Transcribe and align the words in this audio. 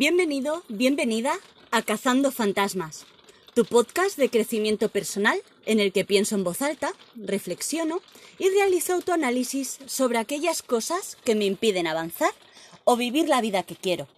Bienvenido, 0.00 0.62
bienvenida 0.70 1.34
a 1.70 1.82
Cazando 1.82 2.32
Fantasmas, 2.32 3.04
tu 3.52 3.66
podcast 3.66 4.16
de 4.16 4.30
crecimiento 4.30 4.88
personal 4.88 5.38
en 5.66 5.78
el 5.78 5.92
que 5.92 6.06
pienso 6.06 6.36
en 6.36 6.42
voz 6.42 6.62
alta, 6.62 6.94
reflexiono 7.16 8.00
y 8.38 8.48
realizo 8.48 8.94
autoanálisis 8.94 9.78
sobre 9.84 10.16
aquellas 10.16 10.62
cosas 10.62 11.18
que 11.22 11.34
me 11.34 11.44
impiden 11.44 11.86
avanzar 11.86 12.32
o 12.84 12.96
vivir 12.96 13.28
la 13.28 13.42
vida 13.42 13.62
que 13.62 13.76
quiero. 13.76 14.08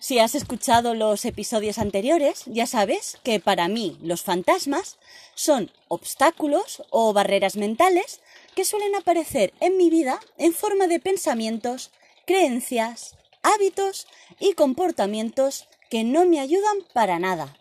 Si 0.00 0.20
has 0.20 0.34
escuchado 0.34 0.94
los 0.94 1.26
episodios 1.26 1.76
anteriores, 1.76 2.44
ya 2.46 2.66
sabes 2.66 3.18
que 3.22 3.40
para 3.40 3.68
mí 3.68 3.98
los 4.00 4.22
fantasmas 4.22 4.96
son 5.34 5.70
obstáculos 5.88 6.82
o 6.88 7.12
barreras 7.12 7.56
mentales 7.56 8.22
que 8.56 8.64
suelen 8.64 8.94
aparecer 8.94 9.52
en 9.60 9.76
mi 9.76 9.90
vida 9.90 10.18
en 10.38 10.54
forma 10.54 10.86
de 10.86 10.98
pensamientos, 10.98 11.90
creencias, 12.24 13.16
hábitos 13.44 14.08
y 14.40 14.54
comportamientos 14.54 15.68
que 15.90 16.02
no 16.02 16.24
me 16.24 16.40
ayudan 16.40 16.78
para 16.92 17.20
nada. 17.20 17.56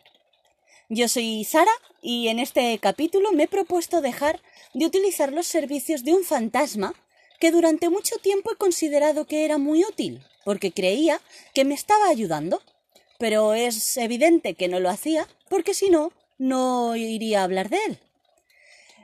Yo 0.89 1.07
soy 1.07 1.43
Sara 1.43 1.71
y 2.01 2.29
en 2.29 2.39
este 2.39 2.77
capítulo 2.79 3.31
me 3.31 3.43
he 3.43 3.47
propuesto 3.47 4.01
dejar 4.01 4.41
de 4.73 4.85
utilizar 4.85 5.31
los 5.31 5.45
servicios 5.45 6.03
de 6.03 6.13
un 6.13 6.23
fantasma 6.23 6.95
que 7.39 7.51
durante 7.51 7.89
mucho 7.89 8.17
tiempo 8.17 8.51
he 8.51 8.55
considerado 8.55 9.25
que 9.25 9.45
era 9.45 9.57
muy 9.57 9.83
útil, 9.83 10.23
porque 10.45 10.71
creía 10.71 11.21
que 11.53 11.65
me 11.65 11.75
estaba 11.75 12.07
ayudando. 12.07 12.61
Pero 13.19 13.53
es 13.53 13.97
evidente 13.97 14.55
que 14.55 14.67
no 14.67 14.79
lo 14.79 14.89
hacía, 14.89 15.27
porque 15.49 15.73
si 15.73 15.89
no, 15.89 16.11
no 16.37 16.95
iría 16.95 17.41
a 17.41 17.43
hablar 17.43 17.69
de 17.69 17.77
él. 17.85 17.99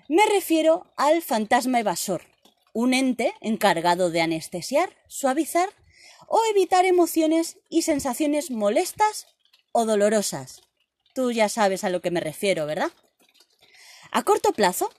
Me 0.08 0.26
refiero 0.26 0.88
al 0.96 1.22
fantasma 1.22 1.80
evasor, 1.80 2.24
un 2.74 2.94
ente 2.94 3.34
encargado 3.42 4.10
de 4.10 4.22
anestesiar, 4.22 4.90
suavizar 5.08 5.70
o 6.30 6.40
evitar 6.52 6.86
emociones 6.86 7.58
y 7.70 7.82
sensaciones 7.82 8.52
molestas 8.52 9.26
o 9.72 9.86
dolorosas. 9.86 10.62
Tú 11.16 11.32
ya 11.32 11.50
sabes 11.50 11.84
a 11.84 11.90
lo 11.90 12.02
que 12.02 12.12
me 12.12 12.22
refiero, 12.22 12.68
¿verdad? 12.68 12.92
A 14.12 14.24
corto 14.24 14.54
plazo, 14.54 14.92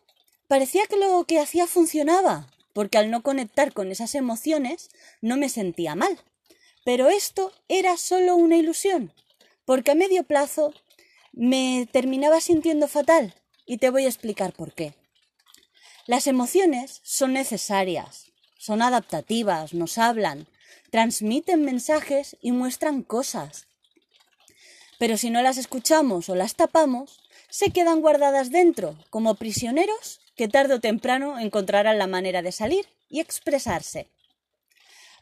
parecía 0.48 0.86
que 0.86 0.96
lo 0.96 1.24
que 1.24 1.38
hacía 1.38 1.68
funcionaba, 1.68 2.50
porque 2.74 2.98
al 2.98 3.10
no 3.10 3.22
conectar 3.22 3.72
con 3.72 3.92
esas 3.92 4.16
emociones 4.16 4.90
no 5.20 5.36
me 5.36 5.48
sentía 5.48 5.94
mal. 5.94 6.20
Pero 6.84 7.08
esto 7.08 7.52
era 7.68 7.96
solo 7.96 8.34
una 8.34 8.56
ilusión, 8.56 9.12
porque 9.64 9.92
a 9.92 9.94
medio 9.94 10.24
plazo 10.24 10.74
me 11.32 11.88
terminaba 11.92 12.40
sintiendo 12.40 12.88
fatal, 12.88 13.34
y 13.66 13.78
te 13.78 13.90
voy 13.90 14.04
a 14.04 14.08
explicar 14.08 14.52
por 14.52 14.74
qué. 14.74 14.94
Las 16.08 16.26
emociones 16.26 17.00
son 17.04 17.34
necesarias, 17.34 18.32
son 18.58 18.82
adaptativas, 18.82 19.74
nos 19.74 19.96
hablan, 19.96 20.48
transmiten 20.90 21.64
mensajes 21.64 22.36
y 22.40 22.52
muestran 22.52 23.02
cosas. 23.02 23.66
Pero 24.98 25.16
si 25.16 25.30
no 25.30 25.42
las 25.42 25.56
escuchamos 25.56 26.28
o 26.28 26.34
las 26.34 26.54
tapamos, 26.56 27.20
se 27.48 27.70
quedan 27.70 28.00
guardadas 28.00 28.50
dentro, 28.50 28.96
como 29.10 29.34
prisioneros 29.34 30.20
que 30.36 30.48
tarde 30.48 30.74
o 30.74 30.80
temprano 30.80 31.38
encontrarán 31.38 31.98
la 31.98 32.06
manera 32.06 32.42
de 32.42 32.52
salir 32.52 32.86
y 33.08 33.20
expresarse. 33.20 34.08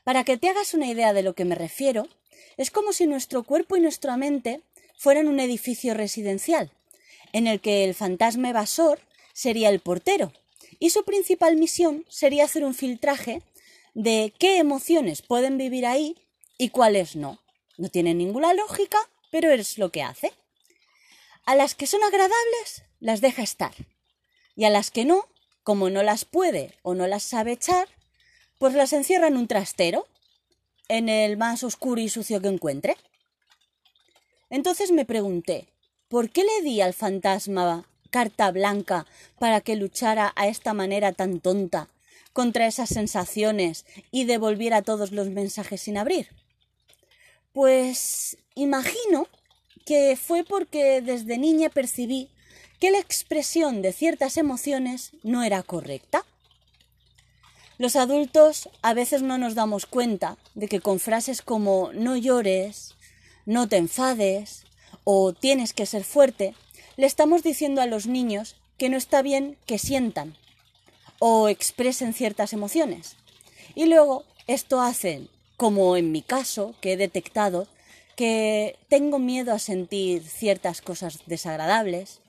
Para 0.05 0.25
que 0.25 0.37
te 0.37 0.49
hagas 0.49 0.75
una 0.75 0.87
idea 0.87 1.13
de 1.13 1.23
lo 1.23 1.35
que 1.35 1.45
me 1.45 1.55
refiero, 1.55 2.09
es 2.57 2.71
como 2.71 2.93
si 2.93 3.07
nuestro 3.07 3.43
cuerpo 3.45 3.77
y 3.77 3.81
nuestra 3.81 4.17
mente 4.17 4.63
fueran 4.97 5.29
un 5.29 5.41
edificio 5.41 5.95
residencial, 5.95 6.71
en 7.33 7.47
el 7.47 7.61
que 7.61 7.85
el 7.85 7.95
fantasma 7.95 8.51
evasor 8.51 9.01
sería 9.33 9.71
el 9.71 9.81
portero, 9.81 10.33
y 10.79 10.91
su 10.91 11.05
principal 11.05 11.57
misión 11.57 12.05
sería 12.09 12.45
hacer 12.45 12.65
un 12.65 12.75
filtraje 12.75 13.43
de 13.99 14.33
qué 14.39 14.59
emociones 14.59 15.23
pueden 15.23 15.59
vivir 15.59 15.85
ahí 15.85 16.17
y 16.57 16.69
cuáles 16.69 17.17
no. 17.17 17.41
No 17.79 17.89
tiene 17.89 18.15
ninguna 18.15 18.55
lógica, 18.55 18.97
pero 19.33 19.51
es 19.51 19.77
lo 19.77 19.91
que 19.91 20.05
hace. 20.05 20.33
A 21.45 21.57
las 21.57 21.75
que 21.75 21.89
son 21.89 22.05
agradables, 22.05 22.85
las 23.01 23.21
deja 23.21 23.43
estar. 23.43 23.73
Y 24.55 24.67
a 24.67 24.71
las 24.71 24.93
que 24.93 25.05
no, 25.05 25.27
como 25.65 25.91
no 25.91 26.05
las 26.05 26.25
puede 26.25 26.79
o 26.83 26.95
no 26.95 27.09
las 27.09 27.25
sabe 27.25 27.51
echar, 27.51 27.89
pues 28.59 28.73
las 28.75 28.93
encierra 28.93 29.27
en 29.27 29.37
un 29.37 29.49
trastero, 29.49 30.07
en 30.87 31.09
el 31.09 31.37
más 31.37 31.65
oscuro 31.65 32.01
y 32.01 32.09
sucio 32.09 32.41
que 32.41 32.47
encuentre. 32.47 32.97
Entonces 34.49 34.93
me 34.93 35.07
pregunté, 35.07 35.67
¿por 36.07 36.31
qué 36.31 36.45
le 36.45 36.63
di 36.63 36.81
al 36.81 36.95
fantasma 36.95 37.89
carta 38.11 38.53
blanca 38.53 39.07
para 39.41 39.61
que 39.61 39.75
luchara 39.75 40.33
a 40.37 40.47
esta 40.47 40.73
manera 40.73 41.13
tan 41.13 41.41
tonta 41.41 41.89
contra 42.39 42.69
esas 42.69 42.91
sensaciones 42.91 43.85
y 44.13 44.23
devolviera 44.23 44.83
todos 44.83 45.11
los 45.11 45.29
mensajes 45.29 45.81
sin 45.81 45.99
abrir? 45.99 46.29
Pues 47.53 48.39
imagino 48.55 49.27
que 49.85 50.17
fue 50.17 50.45
porque 50.45 51.01
desde 51.01 51.37
niña 51.37 51.69
percibí 51.69 52.31
que 52.79 52.93
la 52.93 53.01
expresión 53.01 53.83
de 53.83 53.93
ciertas 53.93 54.37
emociones 54.37 55.11
no 55.25 55.43
era 55.43 55.65
correcta. 55.65 56.25
Los 57.77 57.97
adultos 57.97 58.69
a 58.83 58.95
veces 58.95 59.23
no 59.23 59.37
nos 59.37 59.57
damos 59.57 59.87
cuenta 59.87 60.39
de 60.55 60.69
que 60.69 60.79
con 60.79 61.01
frases 61.01 61.43
como 61.43 61.91
no 61.93 62.17
llores, 62.17 62.95
no 63.47 63.69
te 63.69 63.79
enfades 63.79 64.65
o 65.03 65.33
tienes 65.33 65.73
que 65.73 65.87
ser 65.87 66.05
fuerte, 66.05 66.55
le 66.97 67.07
estamos 67.09 67.43
diciendo 67.43 67.81
a 67.83 67.87
los 67.87 68.07
niños 68.07 68.55
que 68.77 68.91
no 68.91 68.97
está 68.97 69.23
bien 69.23 69.59
que 69.67 69.81
sientan 69.81 70.37
o 71.19 71.49
expresen 71.49 72.15
ciertas 72.15 72.53
emociones. 72.53 73.17
Y 73.75 73.87
luego 73.87 74.25
esto 74.47 74.81
hace, 74.81 75.29
como 75.57 75.97
en 75.97 76.13
mi 76.13 76.23
caso, 76.23 76.75
que 76.81 76.93
he 76.93 76.97
detectado, 76.97 77.67
que 78.17 78.77
tengo 78.89 79.19
miedo 79.19 79.53
a 79.53 79.59
sentir 79.59 80.23
ciertas 80.23 80.81
cosas 80.81 81.21
desagradables, 81.27 82.21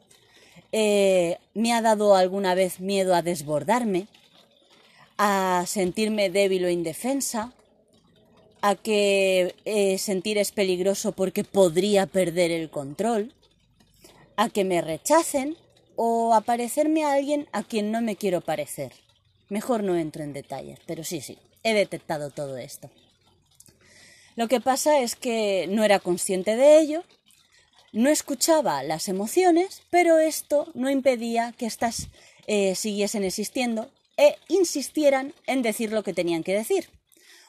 eh, 0.72 1.38
me 1.54 1.74
ha 1.74 1.82
dado 1.82 2.16
alguna 2.16 2.54
vez 2.54 2.80
miedo 2.80 3.16
a 3.16 3.22
desbordarme, 3.22 4.08
a 5.18 5.66
sentirme 5.68 6.30
débil 6.30 6.66
o 6.66 6.70
indefensa, 6.70 7.52
a 8.62 8.76
que 8.76 9.56
eh, 9.66 9.98
sentir 9.98 10.38
es 10.38 10.52
peligroso 10.52 11.12
porque 11.14 11.44
podría 11.44 12.06
perder 12.06 12.52
el 12.52 12.70
control, 12.70 13.34
a 14.36 14.50
que 14.50 14.64
me 14.64 14.82
rechacen 14.82 15.58
o 16.02 16.34
a 16.34 16.40
parecerme 16.40 17.04
a 17.04 17.12
alguien 17.12 17.50
a 17.52 17.62
quien 17.62 17.92
no 17.92 18.02
me 18.02 18.16
quiero 18.16 18.40
parecer. 18.40 18.94
Mejor 19.50 19.84
no 19.84 19.98
entro 19.98 20.24
en 20.24 20.32
detalles, 20.32 20.80
pero 20.86 21.04
sí, 21.04 21.20
sí, 21.20 21.38
he 21.62 21.74
detectado 21.74 22.30
todo 22.30 22.58
esto. 22.58 22.90
Lo 24.38 24.48
que 24.48 24.62
pasa 24.62 25.02
es 25.02 25.18
que 25.18 25.68
no 25.70 25.84
era 25.84 26.00
consciente 26.00 26.56
de 26.56 26.80
ello, 26.80 27.04
no 27.92 28.10
escuchaba 28.10 28.82
las 28.82 29.10
emociones, 29.10 29.82
pero 29.90 30.20
esto 30.20 30.72
no 30.74 30.90
impedía 30.90 31.54
que 31.58 31.66
éstas 31.66 32.08
eh, 32.48 32.76
siguiesen 32.76 33.26
existiendo 33.26 33.92
e 34.16 34.38
insistieran 34.48 35.34
en 35.48 35.64
decir 35.64 35.92
lo 35.92 36.04
que 36.04 36.14
tenían 36.14 36.44
que 36.46 36.56
decir. 36.56 36.88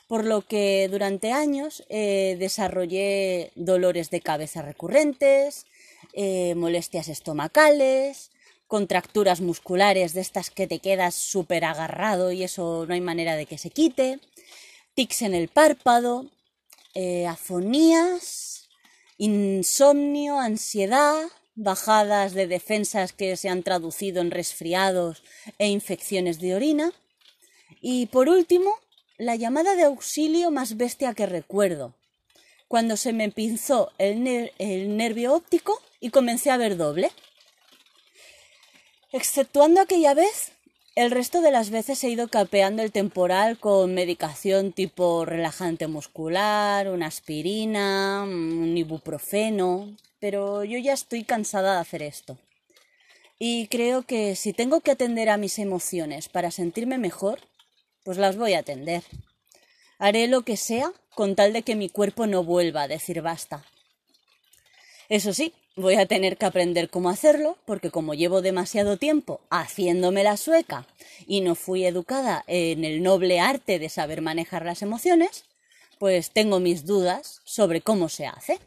Por 0.08 0.24
lo 0.24 0.44
que 0.44 0.88
durante 0.90 1.30
años 1.30 1.84
eh, 1.88 2.34
desarrollé 2.40 3.52
dolores 3.54 4.10
de 4.10 4.20
cabeza 4.20 4.62
recurrentes, 4.62 5.66
eh, 6.14 6.56
molestias 6.56 7.06
estomacales, 7.06 8.32
contracturas 8.70 9.40
musculares 9.40 10.14
de 10.14 10.20
estas 10.20 10.48
que 10.48 10.68
te 10.68 10.78
quedas 10.78 11.16
súper 11.16 11.64
agarrado 11.64 12.30
y 12.30 12.44
eso 12.44 12.86
no 12.86 12.94
hay 12.94 13.00
manera 13.00 13.34
de 13.34 13.44
que 13.44 13.58
se 13.58 13.70
quite, 13.70 14.20
tics 14.94 15.22
en 15.22 15.34
el 15.34 15.48
párpado, 15.48 16.30
eh, 16.94 17.26
afonías, 17.26 18.68
insomnio, 19.18 20.38
ansiedad, 20.38 21.16
bajadas 21.56 22.32
de 22.32 22.46
defensas 22.46 23.12
que 23.12 23.36
se 23.36 23.48
han 23.48 23.64
traducido 23.64 24.20
en 24.20 24.30
resfriados 24.30 25.24
e 25.58 25.66
infecciones 25.66 26.38
de 26.38 26.54
orina. 26.54 26.92
Y 27.80 28.06
por 28.06 28.28
último, 28.28 28.70
la 29.18 29.34
llamada 29.34 29.74
de 29.74 29.82
auxilio 29.82 30.52
más 30.52 30.76
bestia 30.76 31.12
que 31.14 31.26
recuerdo, 31.26 31.96
cuando 32.68 32.96
se 32.96 33.12
me 33.12 33.32
pinzó 33.32 33.90
el, 33.98 34.52
el 34.58 34.96
nervio 34.96 35.34
óptico 35.34 35.82
y 35.98 36.10
comencé 36.10 36.52
a 36.52 36.56
ver 36.56 36.76
doble. 36.76 37.10
Exceptuando 39.12 39.80
aquella 39.80 40.14
vez, 40.14 40.52
el 40.94 41.10
resto 41.10 41.40
de 41.40 41.50
las 41.50 41.70
veces 41.70 42.02
he 42.04 42.10
ido 42.10 42.28
capeando 42.28 42.82
el 42.82 42.92
temporal 42.92 43.58
con 43.58 43.92
medicación 43.92 44.72
tipo 44.72 45.24
relajante 45.24 45.88
muscular, 45.88 46.88
una 46.88 47.06
aspirina, 47.06 48.22
un 48.22 48.76
ibuprofeno, 48.76 49.96
pero 50.20 50.62
yo 50.62 50.78
ya 50.78 50.92
estoy 50.92 51.24
cansada 51.24 51.74
de 51.74 51.80
hacer 51.80 52.02
esto. 52.02 52.38
Y 53.36 53.66
creo 53.66 54.02
que 54.02 54.36
si 54.36 54.52
tengo 54.52 54.80
que 54.80 54.92
atender 54.92 55.28
a 55.28 55.38
mis 55.38 55.58
emociones 55.58 56.28
para 56.28 56.52
sentirme 56.52 56.96
mejor, 56.96 57.40
pues 58.04 58.16
las 58.16 58.36
voy 58.36 58.52
a 58.52 58.60
atender. 58.60 59.02
Haré 59.98 60.28
lo 60.28 60.42
que 60.42 60.56
sea 60.56 60.92
con 61.16 61.34
tal 61.34 61.52
de 61.52 61.62
que 61.62 61.74
mi 61.74 61.88
cuerpo 61.88 62.28
no 62.28 62.44
vuelva 62.44 62.82
a 62.82 62.88
decir 62.88 63.22
basta. 63.22 63.64
Eso 65.08 65.32
sí, 65.34 65.52
voy 65.76 65.94
a 65.94 66.06
tener 66.06 66.36
que 66.36 66.46
aprender 66.46 66.90
cómo 66.90 67.10
hacerlo, 67.10 67.56
porque 67.64 67.90
como 67.90 68.14
llevo 68.14 68.42
demasiado 68.42 68.96
tiempo 68.96 69.40
haciéndome 69.50 70.24
la 70.24 70.36
sueca 70.36 70.86
y 71.26 71.40
no 71.40 71.54
fui 71.54 71.84
educada 71.84 72.44
en 72.46 72.84
el 72.84 73.02
noble 73.02 73.40
arte 73.40 73.78
de 73.78 73.88
saber 73.88 74.20
manejar 74.20 74.64
las 74.64 74.82
emociones, 74.82 75.44
pues 75.98 76.30
tengo 76.30 76.60
mis 76.60 76.86
dudas 76.86 77.40
sobre 77.44 77.80
cómo 77.82 78.08
se 78.08 78.26
hace. 78.26 78.58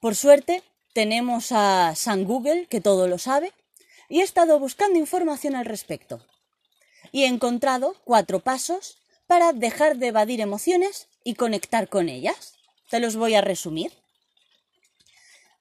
Por 0.00 0.16
suerte, 0.16 0.62
tenemos 0.92 1.52
a 1.52 1.94
San 1.94 2.24
Google, 2.24 2.66
que 2.66 2.80
todo 2.80 3.06
lo 3.06 3.18
sabe, 3.18 3.52
y 4.08 4.20
he 4.20 4.22
estado 4.22 4.58
buscando 4.58 4.98
información 4.98 5.54
al 5.54 5.64
respecto. 5.64 6.24
Y 7.12 7.24
he 7.24 7.26
encontrado 7.26 7.94
cuatro 8.04 8.40
pasos 8.40 8.98
para 9.26 9.52
dejar 9.52 9.98
de 9.98 10.08
evadir 10.08 10.40
emociones 10.40 11.08
y 11.22 11.34
conectar 11.34 11.88
con 11.88 12.08
ellas. 12.08 12.54
Te 12.88 12.98
los 12.98 13.16
voy 13.16 13.34
a 13.34 13.40
resumir. 13.40 13.92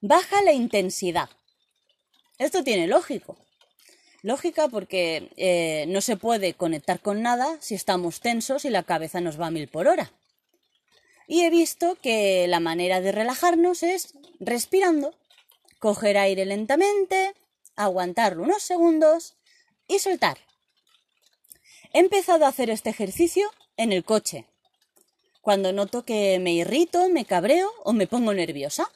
Baja 0.02 0.42
la 0.44 0.54
intensidad. 0.54 1.30
Esto 2.38 2.64
tiene 2.64 2.88
lógico. 2.88 3.38
Lógica 4.22 4.70
porque 4.70 5.30
eh, 5.36 5.86
no 5.90 6.00
se 6.00 6.16
puede 6.16 6.54
conectar 6.54 7.02
con 7.02 7.22
nada 7.22 7.58
si 7.60 7.76
estamos 7.76 8.22
tensos 8.22 8.64
y 8.64 8.70
la 8.70 8.84
cabeza 8.84 9.20
nos 9.20 9.40
va 9.40 9.48
a 9.48 9.52
mil 9.52 9.68
por 9.68 9.88
hora. 9.88 10.14
Y 11.28 11.44
he 11.44 11.50
visto 11.50 11.98
que 12.02 12.48
la 12.48 12.60
manera 12.62 13.02
de 13.02 13.12
relajarnos 13.12 13.84
es 13.84 14.14
respirando, 14.40 15.14
coger 15.80 16.18
aire 16.18 16.46
lentamente, 16.46 17.34
aguantarlo 17.76 18.44
unos 18.44 18.64
segundos 18.64 19.36
y 19.88 20.00
soltar. 20.00 20.38
He 21.94 22.00
empezado 22.00 22.46
a 22.46 22.50
hacer 22.50 22.70
este 22.70 22.90
ejercicio 22.90 23.52
en 23.76 23.92
el 23.92 24.06
coche, 24.06 24.46
cuando 25.42 25.74
noto 25.74 26.04
que 26.04 26.40
me 26.40 26.54
irrito, 26.54 27.10
me 27.10 27.26
cabreo 27.26 27.72
o 27.84 27.94
me 27.94 28.08
pongo 28.08 28.34
nerviosa. 28.34 28.90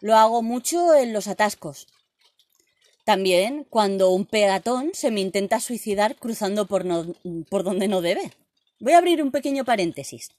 Lo 0.00 0.16
hago 0.16 0.42
mucho 0.42 0.94
en 0.94 1.12
los 1.12 1.28
atascos. 1.28 1.86
También 3.04 3.64
cuando 3.68 4.10
un 4.10 4.24
peatón 4.24 4.90
se 4.94 5.10
me 5.10 5.20
intenta 5.20 5.60
suicidar 5.60 6.16
cruzando 6.16 6.66
por, 6.66 6.84
por 7.48 7.64
donde 7.64 7.88
no 7.88 8.00
debe. 8.00 8.32
Voy 8.78 8.92
a 8.92 8.98
abrir 8.98 9.22
un 9.22 9.30
pequeño 9.30 9.64
paréntesis. 9.64 10.30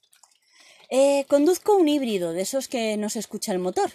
Eh, 0.90 1.24
conduzco 1.28 1.76
un 1.76 1.88
híbrido 1.88 2.32
de 2.32 2.42
esos 2.42 2.68
que 2.68 2.96
no 2.96 3.08
se 3.08 3.18
escucha 3.18 3.52
el 3.52 3.58
motor. 3.58 3.90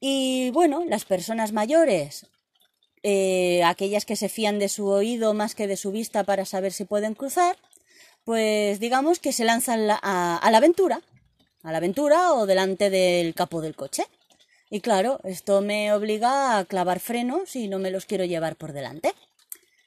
Y 0.00 0.50
bueno, 0.50 0.84
las 0.86 1.04
personas 1.04 1.52
mayores, 1.52 2.26
eh, 3.02 3.62
aquellas 3.64 4.04
que 4.04 4.16
se 4.16 4.28
fían 4.28 4.58
de 4.58 4.68
su 4.68 4.88
oído 4.88 5.34
más 5.34 5.54
que 5.54 5.66
de 5.66 5.76
su 5.76 5.92
vista 5.92 6.24
para 6.24 6.44
saber 6.44 6.72
si 6.72 6.84
pueden 6.84 7.14
cruzar, 7.14 7.56
pues 8.24 8.80
digamos 8.80 9.20
que 9.20 9.32
se 9.32 9.44
lanzan 9.44 9.88
a, 9.90 10.36
a 10.36 10.50
la 10.50 10.58
aventura, 10.58 11.00
a 11.62 11.70
la 11.70 11.78
aventura 11.78 12.34
o 12.34 12.46
delante 12.46 12.90
del 12.90 13.34
capó 13.34 13.60
del 13.60 13.76
coche. 13.76 14.04
Y 14.74 14.80
claro, 14.80 15.20
esto 15.24 15.60
me 15.60 15.92
obliga 15.92 16.56
a 16.56 16.64
clavar 16.64 16.98
frenos 16.98 17.56
y 17.56 17.68
no 17.68 17.78
me 17.78 17.90
los 17.90 18.06
quiero 18.06 18.24
llevar 18.24 18.56
por 18.56 18.72
delante. 18.72 19.12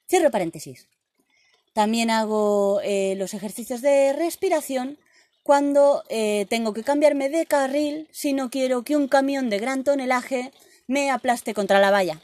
Cierro 0.08 0.30
paréntesis. 0.30 0.88
También 1.74 2.12
hago 2.12 2.82
eh, 2.84 3.16
los 3.18 3.34
ejercicios 3.34 3.82
de 3.82 4.14
respiración 4.14 5.00
cuando 5.42 6.04
eh, 6.10 6.46
tengo 6.52 6.72
que 6.72 6.84
cambiarme 6.84 7.30
de 7.30 7.48
carril 7.48 8.08
si 8.12 8.34
no 8.34 8.52
quiero 8.52 8.84
que 8.84 8.96
un 8.96 9.08
camión 9.08 9.50
de 9.50 9.58
gran 9.58 9.84
tonelaje 9.84 10.52
me 10.86 11.10
aplaste 11.10 11.56
contra 11.56 11.80
la 11.80 11.90
valla. 11.90 12.22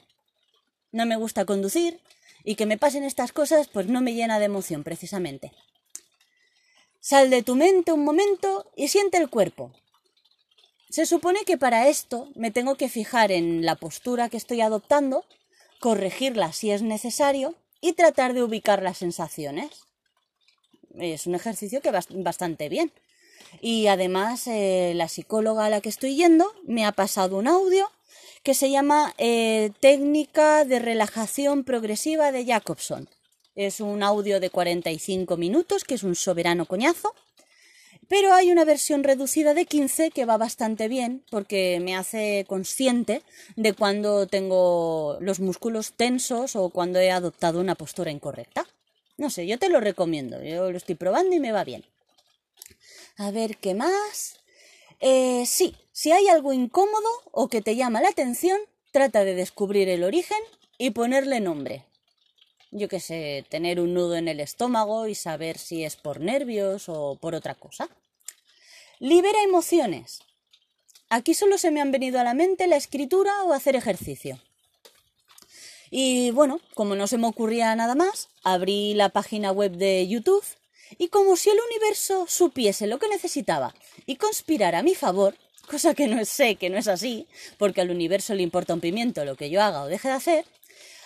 No 0.91 1.07
me 1.07 1.15
gusta 1.15 1.45
conducir 1.45 1.99
y 2.43 2.53
que 2.53 2.67
me 2.67 2.77
pasen 2.77 3.03
estas 3.03 3.31
cosas 3.31 3.69
pues 3.69 3.87
no 3.87 4.01
me 4.01 4.13
llena 4.13 4.37
de 4.37 4.45
emoción 4.45 4.83
precisamente. 4.83 5.51
Sal 6.99 7.31
de 7.31 7.41
tu 7.41 7.55
mente 7.55 7.91
un 7.91 8.05
momento 8.05 8.69
y 8.75 8.89
siente 8.89 9.17
el 9.17 9.31
cuerpo. 9.31 9.73
Se 10.91 11.05
supone 11.05 11.45
que 11.45 11.57
para 11.57 11.88
esto 11.88 12.27
me 12.35 12.51
tengo 12.51 12.75
que 12.75 12.89
fijar 12.89 13.31
en 13.31 13.65
la 13.65 13.75
postura 13.75 14.27
que 14.27 14.35
estoy 14.35 14.59
adoptando, 14.59 15.23
corregirla 15.79 16.51
si 16.51 16.71
es 16.71 16.81
necesario 16.81 17.55
y 17.79 17.93
tratar 17.93 18.33
de 18.33 18.43
ubicar 18.43 18.83
las 18.83 18.97
sensaciones. 18.97 19.69
Es 20.99 21.27
un 21.27 21.35
ejercicio 21.35 21.79
que 21.79 21.91
va 21.91 22.01
bastante 22.09 22.67
bien. 22.67 22.91
Y 23.61 23.88
además, 23.88 24.47
eh, 24.47 24.91
la 24.93 25.07
psicóloga 25.07 25.65
a 25.65 25.69
la 25.69 25.79
que 25.79 25.88
estoy 25.88 26.17
yendo 26.17 26.51
me 26.63 26.85
ha 26.85 26.91
pasado 26.91 27.37
un 27.37 27.47
audio 27.47 27.89
que 28.44 28.53
se 28.53 28.69
llama 28.69 29.13
eh, 29.17 29.71
Técnica 29.79 30.65
de 30.65 30.79
Relajación 30.79 31.63
Progresiva 31.63 32.33
de 32.33 32.45
Jacobson. 32.45 33.07
Es 33.55 33.79
un 33.79 34.03
audio 34.03 34.41
de 34.41 34.49
45 34.49 35.37
minutos, 35.37 35.85
que 35.85 35.95
es 35.95 36.03
un 36.03 36.15
soberano 36.15 36.65
coñazo. 36.65 37.15
Pero 38.11 38.33
hay 38.33 38.51
una 38.51 38.65
versión 38.65 39.05
reducida 39.05 39.53
de 39.53 39.65
15 39.65 40.11
que 40.11 40.25
va 40.25 40.35
bastante 40.35 40.89
bien 40.89 41.23
porque 41.29 41.79
me 41.81 41.95
hace 41.95 42.43
consciente 42.45 43.21
de 43.55 43.71
cuando 43.71 44.27
tengo 44.27 45.17
los 45.21 45.39
músculos 45.39 45.93
tensos 45.93 46.57
o 46.57 46.71
cuando 46.71 46.99
he 46.99 47.09
adoptado 47.09 47.61
una 47.61 47.75
postura 47.75 48.11
incorrecta. 48.11 48.67
No 49.15 49.29
sé, 49.29 49.47
yo 49.47 49.57
te 49.57 49.69
lo 49.69 49.79
recomiendo. 49.79 50.43
Yo 50.43 50.71
lo 50.71 50.77
estoy 50.77 50.95
probando 50.95 51.33
y 51.37 51.39
me 51.39 51.53
va 51.53 51.63
bien. 51.63 51.85
A 53.15 53.31
ver, 53.31 53.55
¿qué 53.55 53.75
más? 53.75 54.41
Eh, 54.99 55.45
sí, 55.45 55.73
si 55.93 56.11
hay 56.11 56.27
algo 56.27 56.51
incómodo 56.51 57.09
o 57.31 57.47
que 57.47 57.61
te 57.61 57.77
llama 57.77 58.01
la 58.01 58.09
atención, 58.09 58.59
trata 58.91 59.23
de 59.23 59.35
descubrir 59.35 59.87
el 59.87 60.03
origen 60.03 60.39
y 60.77 60.89
ponerle 60.89 61.39
nombre. 61.39 61.85
Yo 62.71 62.89
qué 62.89 62.99
sé, 62.99 63.45
tener 63.47 63.79
un 63.79 63.93
nudo 63.93 64.17
en 64.17 64.27
el 64.27 64.41
estómago 64.41 65.07
y 65.07 65.15
saber 65.15 65.57
si 65.57 65.85
es 65.85 65.95
por 65.95 66.19
nervios 66.19 66.89
o 66.89 67.17
por 67.21 67.35
otra 67.35 67.55
cosa. 67.55 67.89
Libera 69.03 69.42
emociones. 69.42 70.19
Aquí 71.09 71.33
solo 71.33 71.57
se 71.57 71.71
me 71.71 71.81
han 71.81 71.92
venido 71.92 72.19
a 72.19 72.24
la 72.24 72.36
mente 72.36 72.68
la 72.68 72.75
escritura 72.75 73.44
o 73.45 73.51
hacer 73.51 73.75
ejercicio. 73.75 74.39
Y 75.89 76.30
bueno, 76.30 76.62
como 76.75 76.94
no 76.94 77.07
se 77.07 77.18
me 77.18 77.25
ocurría 77.25 77.75
nada 77.75 77.95
más, 77.95 78.30
abrí 78.44 78.94
la 78.94 79.09
página 79.09 79.51
web 79.51 79.71
de 79.71 80.07
YouTube 80.07 80.45
y 81.00 81.07
como 81.07 81.36
si 81.36 81.50
el 81.50 81.57
universo 81.68 82.27
supiese 82.27 82.86
lo 82.86 83.00
que 83.00 83.09
necesitaba 83.09 83.74
y 84.06 84.18
conspirara 84.18 84.77
a 84.77 84.83
mi 84.83 84.94
favor, 84.94 85.35
cosa 85.68 85.95
que 85.95 86.06
no 86.06 86.23
sé 86.23 86.57
que 86.57 86.69
no 86.69 86.78
es 86.78 86.87
así, 86.87 87.25
porque 87.57 87.81
al 87.81 87.90
universo 87.90 88.35
le 88.35 88.44
importa 88.44 88.75
un 88.75 88.81
pimiento 88.81 89.25
lo 89.25 89.35
que 89.35 89.49
yo 89.49 89.64
haga 89.64 89.81
o 89.81 89.87
deje 89.87 90.09
de 90.09 90.14
hacer, 90.14 90.45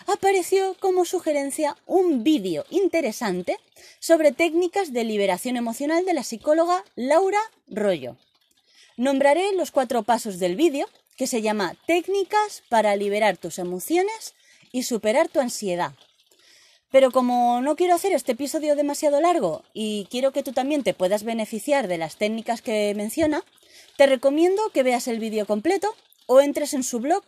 apareció 0.07 0.75
como 0.79 1.05
sugerencia 1.05 1.77
un 1.85 2.23
vídeo 2.23 2.65
interesante 2.69 3.57
sobre 3.99 4.31
técnicas 4.31 4.93
de 4.93 5.03
liberación 5.03 5.57
emocional 5.57 6.05
de 6.05 6.13
la 6.13 6.23
psicóloga 6.23 6.83
Laura 6.95 7.39
Rollo. 7.67 8.17
Nombraré 8.97 9.53
los 9.53 9.71
cuatro 9.71 10.03
pasos 10.03 10.39
del 10.39 10.55
vídeo, 10.55 10.87
que 11.17 11.27
se 11.27 11.41
llama 11.41 11.75
Técnicas 11.87 12.63
para 12.69 12.95
liberar 12.95 13.37
tus 13.37 13.59
emociones 13.59 14.35
y 14.71 14.83
superar 14.83 15.29
tu 15.29 15.39
ansiedad. 15.39 15.93
Pero 16.91 17.11
como 17.11 17.61
no 17.61 17.75
quiero 17.75 17.93
hacer 17.93 18.13
este 18.13 18.33
episodio 18.33 18.75
demasiado 18.75 19.19
largo 19.19 19.63
y 19.73 20.07
quiero 20.09 20.31
que 20.31 20.43
tú 20.43 20.53
también 20.53 20.83
te 20.83 20.93
puedas 20.93 21.23
beneficiar 21.23 21.87
de 21.87 21.97
las 21.97 22.17
técnicas 22.17 22.61
que 22.61 22.93
menciona, 22.95 23.43
te 23.97 24.05
recomiendo 24.05 24.69
que 24.69 24.83
veas 24.83 25.07
el 25.07 25.19
vídeo 25.19 25.45
completo 25.45 25.93
o 26.25 26.41
entres 26.41 26.73
en 26.73 26.83
su 26.83 26.99
blog 26.99 27.23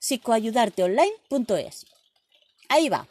psicoayudarteonline.es. 0.00 1.93
Ahí 2.74 2.88
va. 2.88 3.06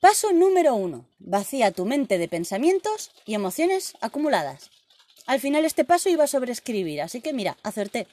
Paso 0.00 0.30
número 0.30 0.74
uno. 0.74 1.06
Vacía 1.20 1.72
tu 1.72 1.86
mente 1.86 2.18
de 2.18 2.28
pensamientos 2.28 3.10
y 3.24 3.32
emociones 3.32 3.94
acumuladas. 4.02 4.68
Al 5.24 5.40
final 5.40 5.64
este 5.64 5.86
paso 5.86 6.10
iba 6.10 6.26
sobre 6.26 6.52
escribir, 6.52 7.00
así 7.00 7.22
que 7.22 7.32
mira, 7.32 7.56
acerté. 7.62 8.06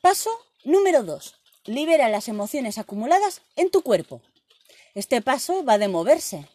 Paso 0.00 0.30
número 0.64 1.02
dos. 1.02 1.34
Libera 1.66 2.08
las 2.08 2.28
emociones 2.28 2.78
acumuladas 2.78 3.42
en 3.54 3.68
tu 3.70 3.82
cuerpo. 3.82 4.22
Este 4.94 5.20
paso 5.20 5.62
va 5.62 5.76
de 5.76 5.88
moverse. 5.88 6.48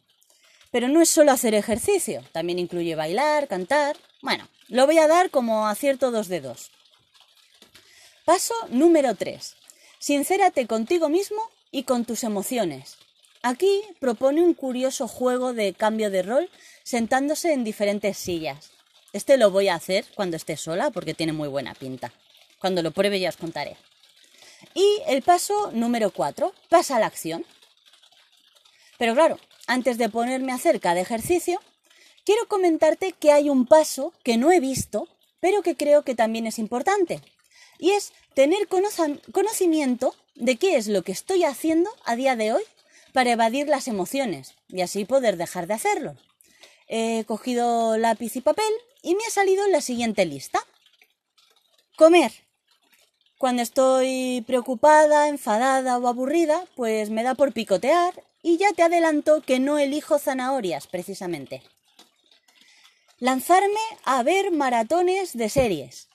Pero 0.72 0.88
no 0.88 1.00
es 1.00 1.10
solo 1.12 1.32
hacer 1.32 1.54
ejercicio, 1.54 2.24
también 2.32 2.58
incluye 2.58 2.96
bailar, 2.96 3.48
cantar. 3.48 3.98
Bueno, 4.24 4.48
lo 4.68 4.88
voy 4.88 4.98
a 4.98 5.08
dar 5.08 5.30
como 5.30 5.68
acierto 5.68 6.10
dos 6.10 6.28
dedos. 6.28 6.72
Paso 8.26 8.56
número 8.70 9.14
3. 9.14 9.56
Sincérate 10.00 10.66
contigo 10.66 11.08
mismo 11.08 11.52
y 11.72 11.84
con 11.84 12.06
tus 12.06 12.24
emociones. 12.24 12.97
Aquí 13.44 13.82
propone 14.00 14.42
un 14.42 14.54
curioso 14.54 15.08
juego 15.08 15.54
de 15.54 15.74
cambio 15.74 16.10
de 16.10 16.24
rol 16.24 16.50
sentándose 16.84 17.54
en 17.54 17.64
diferentes 17.64 18.18
sillas. 18.18 18.72
Este 19.14 19.38
lo 19.38 19.52
voy 19.52 19.68
a 19.68 19.76
hacer 19.76 20.06
cuando 20.16 20.38
esté 20.38 20.58
sola 20.58 20.92
porque 20.92 21.14
tiene 21.14 21.34
muy 21.34 21.48
buena 21.48 21.74
pinta. 21.74 22.12
Cuando 22.60 22.82
lo 22.82 22.92
pruebe 22.92 23.20
ya 23.20 23.30
os 23.30 23.38
contaré. 23.38 23.78
Y 24.74 25.02
el 25.08 25.22
paso 25.22 25.72
número 25.72 26.12
4, 26.12 26.54
pasa 26.70 26.96
a 26.96 27.00
la 27.00 27.06
acción. 27.06 27.46
Pero 28.98 29.14
claro, 29.14 29.40
antes 29.68 29.98
de 29.98 30.10
ponerme 30.10 30.52
a 30.52 30.56
hacer 30.56 30.80
cada 30.80 31.00
ejercicio, 31.00 31.62
quiero 32.26 32.48
comentarte 32.48 33.14
que 33.14 33.32
hay 33.32 33.50
un 33.50 33.66
paso 33.66 34.14
que 34.24 34.38
no 34.38 34.52
he 34.52 34.60
visto, 34.60 35.08
pero 35.40 35.62
que 35.62 35.76
creo 35.76 36.04
que 36.04 36.16
también 36.16 36.48
es 36.48 36.58
importante. 36.58 37.22
Y 37.80 37.92
es 37.92 38.12
tener 38.34 38.68
conocimiento 38.68 40.16
de 40.36 40.58
qué 40.58 40.78
es 40.78 40.88
lo 40.88 41.04
que 41.04 41.12
estoy 41.12 41.44
haciendo 41.44 41.92
a 42.06 42.16
día 42.16 42.36
de 42.36 42.54
hoy 42.54 42.64
para 43.18 43.32
evadir 43.32 43.68
las 43.68 43.88
emociones 43.88 44.54
y 44.68 44.82
así 44.82 45.04
poder 45.04 45.38
dejar 45.38 45.66
de 45.66 45.74
hacerlo. 45.74 46.16
He 46.88 47.24
cogido 47.26 47.98
lápiz 47.98 48.36
y 48.36 48.42
papel 48.42 48.72
y 49.02 49.16
me 49.16 49.26
ha 49.26 49.32
salido 49.32 49.66
la 49.70 49.82
siguiente 49.82 50.24
lista. 50.24 50.60
Comer. 51.96 52.32
Cuando 53.40 53.64
estoy 53.64 54.44
preocupada, 54.46 55.30
enfadada 55.30 55.98
o 55.98 56.08
aburrida, 56.08 56.64
pues 56.76 57.10
me 57.10 57.24
da 57.24 57.34
por 57.34 57.54
picotear 57.54 58.24
y 58.44 58.58
ya 58.58 58.72
te 58.74 58.84
adelanto 58.84 59.42
que 59.42 59.60
no 59.60 59.80
elijo 59.80 60.20
zanahorias 60.20 60.86
precisamente. 60.86 61.64
lanzarme 63.18 63.82
a 64.06 64.22
ver 64.22 64.52
maratones 64.52 65.36
de 65.36 65.50
series. 65.50 66.08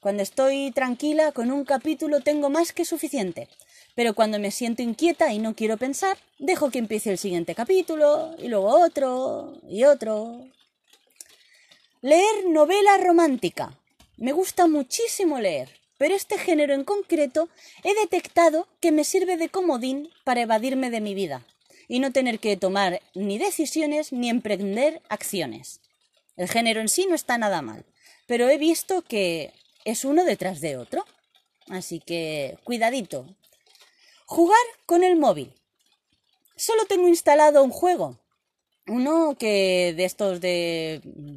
Cuando 0.00 0.22
estoy 0.22 0.70
tranquila 0.72 1.32
con 1.32 1.50
un 1.50 1.64
capítulo 1.64 2.20
tengo 2.20 2.50
más 2.50 2.74
que 2.74 2.84
suficiente. 2.84 3.48
Pero 3.94 4.14
cuando 4.14 4.38
me 4.38 4.50
siento 4.50 4.82
inquieta 4.82 5.32
y 5.32 5.38
no 5.38 5.54
quiero 5.54 5.76
pensar, 5.76 6.16
dejo 6.38 6.70
que 6.70 6.78
empiece 6.78 7.10
el 7.10 7.18
siguiente 7.18 7.54
capítulo, 7.54 8.34
y 8.38 8.48
luego 8.48 8.68
otro, 8.68 9.54
y 9.68 9.84
otro. 9.84 10.46
Leer 12.00 12.46
novela 12.48 12.98
romántica. 12.98 13.78
Me 14.16 14.32
gusta 14.32 14.66
muchísimo 14.66 15.38
leer, 15.38 15.68
pero 15.98 16.14
este 16.14 16.38
género 16.38 16.74
en 16.74 16.84
concreto 16.84 17.48
he 17.84 17.94
detectado 17.94 18.66
que 18.80 18.92
me 18.92 19.04
sirve 19.04 19.36
de 19.36 19.48
comodín 19.48 20.10
para 20.24 20.42
evadirme 20.42 20.90
de 20.90 21.00
mi 21.00 21.14
vida 21.14 21.46
y 21.88 22.00
no 22.00 22.12
tener 22.12 22.38
que 22.38 22.56
tomar 22.56 23.02
ni 23.14 23.38
decisiones 23.38 24.12
ni 24.12 24.30
emprender 24.30 25.02
acciones. 25.08 25.80
El 26.36 26.48
género 26.48 26.80
en 26.80 26.88
sí 26.88 27.06
no 27.08 27.14
está 27.14 27.36
nada 27.36 27.62
mal, 27.62 27.84
pero 28.26 28.48
he 28.48 28.56
visto 28.56 29.02
que 29.02 29.52
es 29.84 30.04
uno 30.04 30.24
detrás 30.24 30.60
de 30.60 30.76
otro. 30.76 31.04
Así 31.68 32.00
que 32.00 32.58
cuidadito, 32.64 33.26
Jugar 34.34 34.64
con 34.86 35.04
el 35.04 35.16
móvil. 35.16 35.52
Solo 36.56 36.86
tengo 36.86 37.06
instalado 37.06 37.62
un 37.62 37.68
juego. 37.68 38.18
Uno 38.86 39.36
que 39.38 39.92
de 39.94 40.06
estos 40.06 40.40
de 40.40 41.02
mm, 41.04 41.36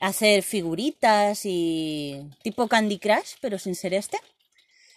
hacer 0.00 0.42
figuritas 0.42 1.42
y 1.44 2.28
tipo 2.42 2.66
Candy 2.66 2.98
Crush, 2.98 3.34
pero 3.40 3.60
sin 3.60 3.76
ser 3.76 3.94
este. 3.94 4.18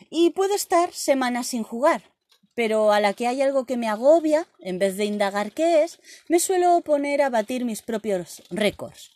Y 0.09 0.31
puedo 0.31 0.55
estar 0.55 0.91
semanas 0.93 1.45
sin 1.45 1.61
jugar. 1.61 2.01
Pero 2.55 2.91
a 2.91 2.99
la 2.99 3.13
que 3.13 3.27
hay 3.27 3.43
algo 3.43 3.67
que 3.67 3.77
me 3.77 3.87
agobia, 3.87 4.47
en 4.57 4.79
vez 4.79 4.97
de 4.97 5.05
indagar 5.05 5.51
qué 5.51 5.83
es, 5.83 5.99
me 6.29 6.39
suelo 6.39 6.81
poner 6.81 7.21
a 7.21 7.29
batir 7.29 7.65
mis 7.65 7.83
propios 7.83 8.41
récords. 8.49 9.11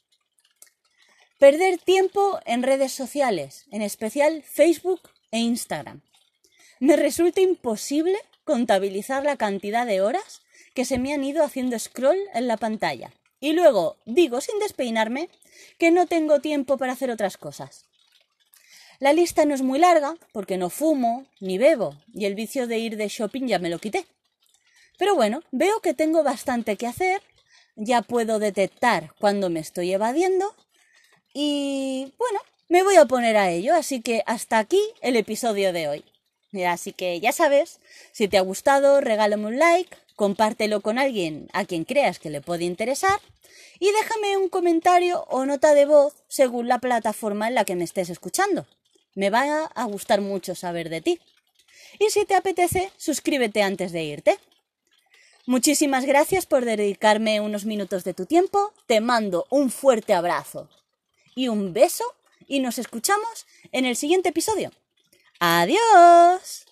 Perder 1.40 1.80
tiempo 1.80 2.40
en 2.46 2.62
redes 2.62 2.92
sociales, 2.92 3.66
en 3.72 3.82
especial 3.82 4.44
Facebook 4.44 5.10
e 5.32 5.40
Instagram. 5.40 6.04
Me 6.82 6.96
resulta 6.96 7.42
imposible 7.42 8.18
contabilizar 8.44 9.24
la 9.24 9.38
cantidad 9.38 9.86
de 9.86 10.02
horas 10.02 10.42
que 10.74 10.84
se 10.84 10.98
me 10.98 11.14
han 11.14 11.24
ido 11.24 11.44
haciendo 11.44 11.78
scroll 11.78 12.18
en 12.34 12.48
la 12.48 12.58
pantalla. 12.58 13.14
Y 13.40 13.54
luego 13.54 13.98
digo 14.08 14.42
sin 14.42 14.58
despeinarme 14.58 15.30
que 15.78 15.92
no 15.92 16.08
tengo 16.08 16.40
tiempo 16.42 16.80
para 16.80 16.94
hacer 16.94 17.12
otras 17.12 17.38
cosas. 17.38 17.86
La 18.98 19.14
lista 19.14 19.46
no 19.46 19.54
es 19.54 19.62
muy 19.62 19.78
larga 19.78 20.16
porque 20.34 20.58
no 20.58 20.72
fumo 20.72 21.28
ni 21.40 21.60
bebo 21.60 21.96
y 22.16 22.26
el 22.26 22.34
vicio 22.34 22.66
de 22.66 22.80
ir 22.80 22.98
de 22.98 23.10
shopping 23.10 23.46
ya 23.46 23.60
me 23.60 23.70
lo 23.70 23.78
quité. 23.78 24.08
Pero 24.98 25.14
bueno, 25.14 25.44
veo 25.52 25.82
que 25.82 25.94
tengo 25.94 26.24
bastante 26.24 26.78
que 26.78 26.88
hacer, 26.88 27.22
ya 27.76 28.02
puedo 28.02 28.40
detectar 28.40 29.14
cuando 29.20 29.52
me 29.52 29.60
estoy 29.60 29.94
evadiendo 29.94 30.56
y 31.32 32.12
bueno, 32.18 32.40
me 32.70 32.82
voy 32.82 32.96
a 32.96 33.06
poner 33.06 33.38
a 33.38 33.52
ello, 33.52 33.76
así 33.76 34.02
que 34.02 34.24
hasta 34.26 34.58
aquí 34.58 34.82
el 35.02 35.16
episodio 35.16 35.74
de 35.74 35.88
hoy. 35.88 36.11
Así 36.67 36.91
que 36.91 37.20
ya 37.20 37.31
sabes, 37.31 37.79
si 38.12 38.27
te 38.27 38.38
ha 38.38 38.41
gustado, 38.41 39.00
regálame 39.00 39.48
un 39.48 39.60
like, 39.60 39.96
compártelo 40.15 40.81
con 40.81 41.00
alguien 41.00 41.50
a 41.53 41.65
quien 41.65 41.86
creas 41.86 42.20
que 42.20 42.29
le 42.29 42.41
puede 42.41 42.65
interesar 42.65 43.20
y 43.79 43.91
déjame 43.91 44.38
un 44.38 44.50
comentario 44.50 45.25
o 45.29 45.46
nota 45.46 45.74
de 45.74 45.86
voz 45.86 46.13
según 46.27 46.67
la 46.67 46.79
plataforma 46.79 47.48
en 47.48 47.55
la 47.55 47.65
que 47.65 47.75
me 47.75 47.84
estés 47.84 48.10
escuchando. 48.10 48.67
Me 49.15 49.29
va 49.29 49.65
a 49.65 49.84
gustar 49.86 50.22
mucho 50.22 50.53
saber 50.55 50.89
de 50.89 51.01
ti. 51.01 51.20
Y 52.00 52.10
si 52.10 52.25
te 52.25 52.36
apetece, 52.36 52.91
suscríbete 52.98 53.63
antes 53.63 53.91
de 53.91 54.03
irte. 54.03 54.39
Muchísimas 55.46 56.05
gracias 56.05 56.46
por 56.46 56.63
dedicarme 56.63 57.41
unos 57.41 57.65
minutos 57.65 58.03
de 58.03 58.13
tu 58.13 58.25
tiempo. 58.25 58.72
Te 58.86 59.01
mando 59.01 59.48
un 59.50 59.72
fuerte 59.72 60.13
abrazo 60.13 60.70
y 61.34 61.48
un 61.48 61.74
beso 61.74 62.05
y 62.48 62.60
nos 62.60 62.77
escuchamos 62.77 63.48
en 63.72 63.86
el 63.86 63.96
siguiente 63.96 64.29
episodio. 64.29 64.72
Adiós. 65.42 66.66